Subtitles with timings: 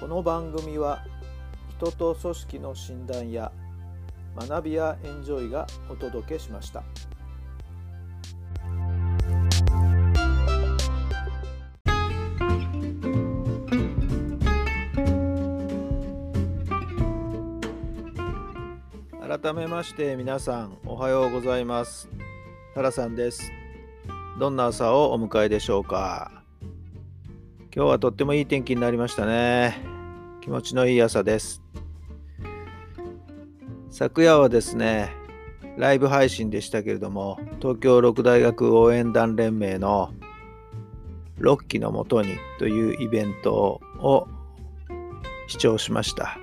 [0.00, 1.04] この番組は
[1.76, 3.52] 人と組織の診断や
[4.34, 6.82] 学びやエンジョイがお届けしました。
[19.20, 22.08] 改めまして皆さんおはようございます。
[22.74, 23.52] タラさんです。
[24.38, 26.39] どんな朝をお迎えでしょうか？
[27.72, 29.78] 今日はとってもいい天気になりましたね。
[30.40, 31.62] 気持ちのいい朝です。
[33.90, 35.12] 昨夜はですね
[35.76, 40.12] ライブ配信でしたけれども東京六大学応援団連盟の
[41.38, 44.26] 6期のもとにというイベントを
[45.46, 46.38] 視聴しました。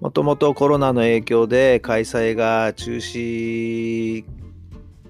[0.00, 4.24] もともとコロナの影響で開催が中止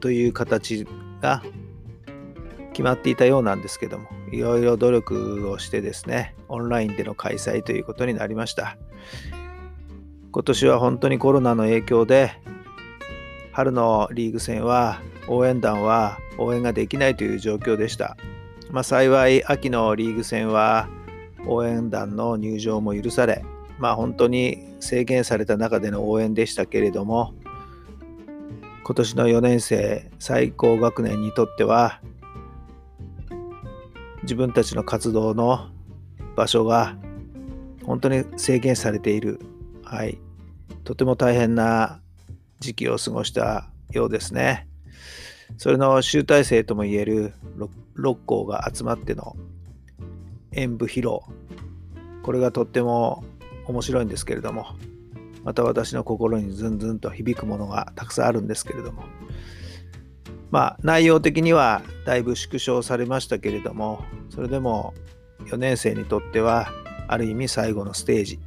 [0.00, 0.86] という形
[1.20, 1.42] が
[2.72, 8.76] 決まっていたようなんですけどもいろいろ努力をしてですねオンラインでの開催ということになりました。
[10.34, 12.32] 今年は本当にコロナの影響で
[13.52, 18.16] 春のリーグ戦は応援団は応援ができないという状況でした、
[18.72, 20.88] まあ、幸い秋のリーグ戦は
[21.46, 23.44] 応援団の入場も許され
[23.78, 27.32] まあ本当に制限された中での応援でしたけれども
[28.82, 32.00] 今年の4年生最高学年にとっては
[34.24, 35.68] 自分たちの活動の
[36.34, 36.96] 場所が
[37.84, 39.38] 本当に制限されている、
[39.84, 40.18] はい、
[40.82, 42.00] とても大変な
[42.58, 44.66] 時期を過ごしたようですね。
[45.58, 49.36] それの集大成ともいえる 6, 6校が集まっての
[50.52, 51.20] 演舞披露。
[52.22, 53.22] これがとっても
[53.66, 54.68] 面白いんですけれども
[55.44, 59.04] また私の心にズンズンと響くものがたくさんあるんですけれども
[60.54, 64.94] まあ内容的にはだいぶ縮小されましたけれどもそれでも
[65.46, 66.68] 4年生にとっては
[67.08, 68.38] ある意味最後のステージ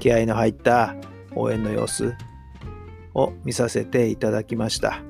[0.00, 0.94] 気合の入った
[1.36, 2.14] 応援の様子
[3.12, 5.02] を見させていただきました。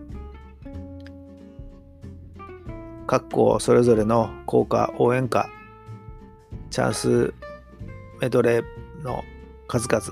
[3.06, 5.48] 各校それぞれの校歌応援歌
[6.70, 7.32] チャンス
[8.20, 8.64] メドレー
[9.04, 9.22] の
[9.68, 10.04] 数々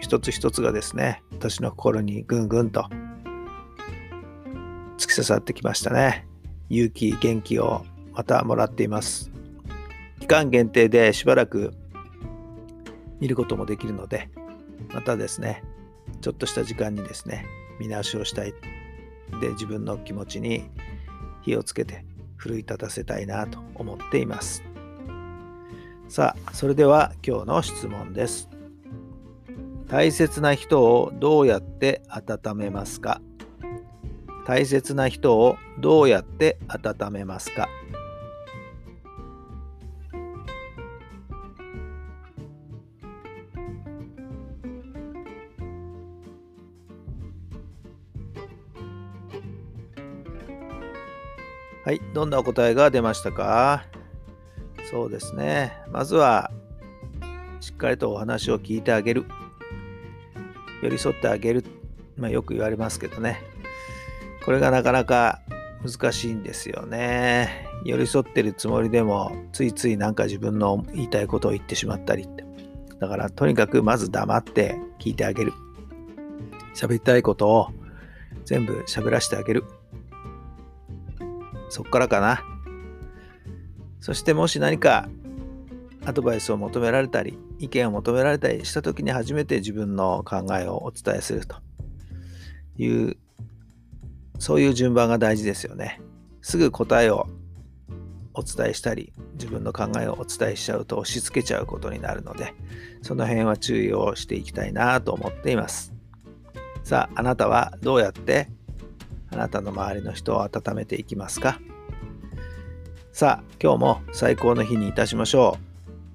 [0.00, 2.88] 一つ一つがですね私の心にぐんぐんと
[5.16, 6.26] 刺さってきましたね
[6.68, 9.30] 勇気元気をまたもらっています
[10.20, 11.72] 期間限定でしばらく
[13.20, 14.28] 見ることもできるので
[14.92, 15.62] またですね
[16.20, 17.46] ちょっとした時間にですね
[17.80, 18.52] 見直しをしたい
[19.40, 20.68] で自分の気持ちに
[21.42, 22.04] 火をつけて
[22.36, 24.62] 奮い立たせたいなと思っています。
[26.08, 28.48] さあ、それでは今日の質問です。
[29.88, 33.20] 大切な人をどうやって温めますか？
[34.46, 37.68] 大切な人をどうやって温めますか？
[51.84, 53.84] はい、どんなお答えが出ましたか？
[54.90, 55.72] そうですね。
[55.90, 56.52] まずは、
[57.60, 59.24] しっかりとお話を聞いてあげる。
[60.82, 61.64] 寄り添ってあげる。
[62.16, 63.42] まあ、よく言われますけどね。
[64.46, 65.42] これがなかなか
[65.84, 67.66] 難しいんですよね。
[67.84, 72.44] 寄り添ってるつもりでも、ついついなんか自分の言いたいことを言ってしまったりって。
[73.00, 75.52] だから、とにかくまず黙って聞いてあげる。
[76.76, 77.68] 喋りたいことを
[78.44, 79.64] 全部喋らせてあげる。
[81.68, 82.44] そっからかな。
[83.98, 85.08] そしてもし何か
[86.04, 91.56] アドバイスを求められたり意見を求められたりした時に初めて自分の考えをお伝えすると
[92.78, 93.16] いう
[94.38, 96.00] そういう順番が大事ですよね。
[96.42, 97.26] すぐ答えを
[98.34, 102.54] お伝えしたり自分の考えをお伝えしちゃうと押し付けちゃうことになるので
[103.02, 105.92] その辺は注意をしていきたいなと思っています。
[106.84, 108.48] さああなたはどうやって
[109.30, 111.58] あなたの周りの人を温めていきますか？
[113.12, 115.56] さあ、今日も最高の日にいたしましょ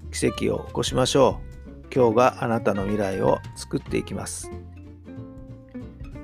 [0.07, 0.11] う。
[0.13, 1.41] 奇跡を起こしましょ
[1.89, 1.93] う。
[1.93, 4.51] 今日があなたの未来を作っていきます。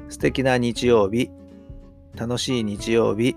[0.07, 1.31] 素敵な日曜日、
[2.17, 3.35] 楽しい日曜日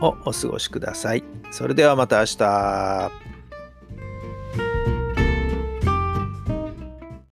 [0.00, 1.24] をお過ごしください。
[1.50, 3.35] それではまた明日。